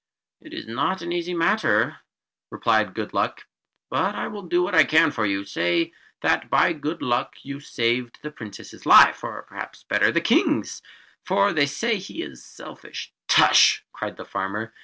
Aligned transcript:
"It 0.41 0.51
is 0.51 0.65
not 0.65 1.03
an 1.03 1.11
easy 1.11 1.35
matter," 1.35 1.97
replied 2.49 2.95
Good 2.95 3.13
Luck, 3.13 3.43
"but 3.87 4.15
I 4.15 4.29
will 4.29 4.41
do 4.41 4.63
what 4.63 4.73
I 4.73 4.83
can 4.83 5.11
for 5.11 5.27
you. 5.27 5.45
Say 5.45 5.93
that 6.23 6.49
by 6.49 6.73
good 6.73 7.03
luck 7.03 7.35
you 7.43 7.59
saved 7.59 8.17
the 8.23 8.31
Princess's 8.31 8.87
life, 8.87 9.23
or 9.23 9.43
perhaps 9.43 9.83
better 9.83 10.11
the 10.11 10.19
King's 10.19 10.81
for 11.23 11.53
they 11.53 11.67
say 11.67 11.97
he 11.99 12.23
is 12.23 12.43
selfish" 12.43 13.13
"Tush!" 13.27 13.83
cried 13.93 14.17
the 14.17 14.25
farmer. 14.25 14.73